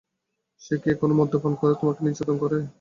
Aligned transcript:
সে 0.61 0.73
কি 0.81 0.87
এখনো 0.93 1.13
মদ্যপান 1.19 1.53
করে 1.59 1.73
তোমাকে 1.79 1.99
নির্যাতন 2.05 2.35
করে? 2.43 2.57